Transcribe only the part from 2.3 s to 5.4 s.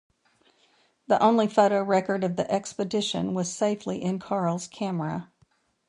the expedition was safely in Carl's camera.